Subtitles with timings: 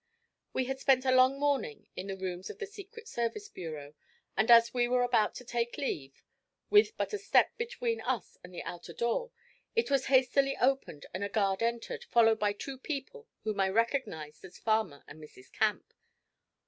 [0.51, 3.93] We had spent a long morning in the rooms of the Secret Service Bureau,
[4.35, 6.23] and as we were about to take leave,
[6.71, 9.31] with but a step between us and the outer door,
[9.75, 14.43] it was hastily opened and a guard entered, followed by two people whom I recognised
[14.43, 15.51] as Farmer and Mrs.
[15.51, 15.93] Camp.